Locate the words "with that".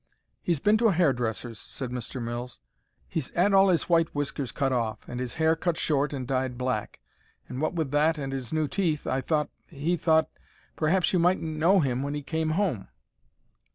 7.75-8.17